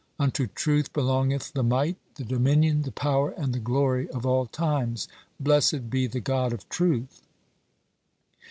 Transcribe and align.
Unto 0.17 0.47
truth 0.47 0.91
belongeth 0.93 1.53
the 1.53 1.61
might, 1.61 1.95
the 2.15 2.23
dominion, 2.23 2.81
the 2.81 2.91
power, 2.91 3.29
and 3.37 3.53
the 3.53 3.59
glory 3.59 4.09
of 4.09 4.25
all 4.25 4.47
times. 4.47 5.07
Blessed 5.39 5.91
be 5.91 6.07
the 6.07 6.19
God 6.19 6.53
of 6.53 6.67
truth." 6.69 7.21